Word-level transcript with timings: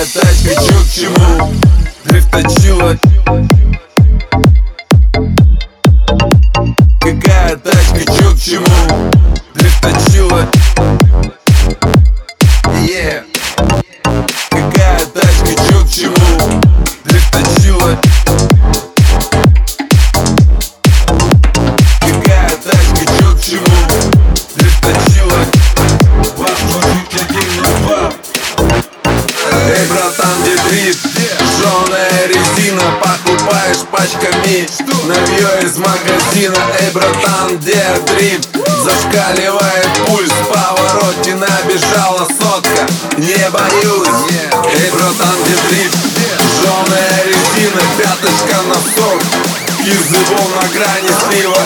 Какая 0.00 0.22
тачка, 0.22 0.54
чё 0.54 0.80
к 0.80 0.90
чему? 0.94 1.52
Дрифточила 2.06 2.96
Какая 7.00 7.56
тачка, 7.56 8.00
чё 8.06 8.34
к 8.34 8.40
чему? 8.40 9.10
Дрифточила 9.54 10.48
Yeah 12.86 13.24
Какая 14.48 15.04
тачка, 15.04 15.54
чё 15.68 15.84
к 15.84 15.90
чему? 15.90 16.62
Дрифточила 17.04 17.98
где 30.40 30.56
дрифт? 30.68 31.00
Жженая 31.40 32.26
резина, 32.28 32.82
покупаешь 33.00 33.84
пачками 33.90 34.66
Навье 35.06 35.66
из 35.66 35.76
магазина 35.76 36.58
Эй, 36.80 36.90
братан, 36.92 37.58
где 37.58 37.82
дрифт? 38.06 38.48
Зашкаливает 38.84 39.88
пульс, 40.06 40.30
в 40.30 40.46
повороте 40.48 41.34
набежала 41.34 42.26
сотка 42.40 42.86
Не 43.18 43.50
боюсь 43.50 44.08
Эй, 44.72 44.90
братан, 44.92 45.36
где 45.44 45.56
дрифт? 45.68 45.98
Жженая 46.56 47.24
резина, 47.26 47.82
пяточка 47.98 48.62
на 48.68 48.74
сок 48.74 49.20
Кизывол 49.84 50.48
на 50.60 50.68
грани 50.68 51.10
слива 51.28 51.56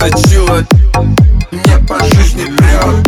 Дрифточила 0.00 0.64
Мне 1.50 1.78
по 1.86 2.02
жизни 2.04 2.44
прет. 2.56 3.04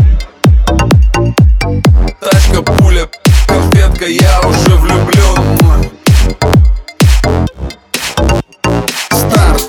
Тачка, 2.21 2.61
пуля, 2.63 3.09
конфетка, 3.47 4.05
я 4.05 4.41
уже 4.41 4.77
влюблен 4.77 5.91
Старт. 9.11 9.63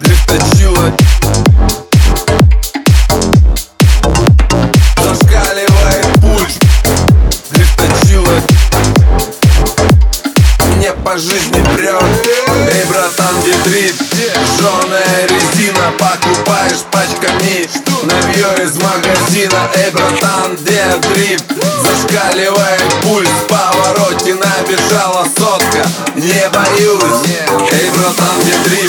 Дрифточила 0.00 0.92
Зашкаливает 4.96 6.06
пульс 6.22 6.58
Дрифточила 7.50 8.40
мне 10.76 10.92
по 10.92 11.18
жизни 11.18 11.62
прет. 11.74 12.02
Эй, 12.72 12.84
братан, 12.88 13.34
где 13.40 13.54
Жженая 14.68 15.26
резина, 15.28 15.92
покупаешь 15.98 16.82
пачками 16.90 17.66
Навье 18.02 18.64
из 18.64 18.76
магазина 18.76 19.70
Эй, 19.74 19.90
братан, 19.90 20.56
где 20.56 20.84
дрифт? 21.08 21.44
Зашкаливает 21.82 22.82
пульс, 23.02 23.28
в 23.28 23.46
повороте 23.46 24.34
набежала 24.34 25.26
сотка 25.36 25.88
Не 26.16 26.48
боюсь 26.50 27.28
Эй, 27.72 27.90
братан, 27.90 28.40
где 28.42 28.58
дрифт? 28.68 28.87